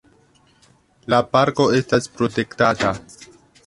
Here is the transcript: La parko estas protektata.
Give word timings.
La 1.15 1.21
parko 1.37 1.69
estas 1.83 2.11
protektata. 2.19 2.99